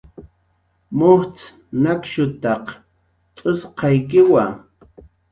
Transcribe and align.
Mujcx 0.97 1.39
nakshutaq 1.81 2.65
tz'usqaykiwa 3.35 4.43